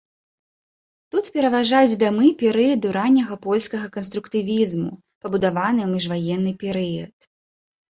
[1.15, 4.91] Тут пераважаюць дамы перыяду ранняга польскага канструктывізму,
[5.25, 7.15] пабудаваныя ў міжваенны перыяд.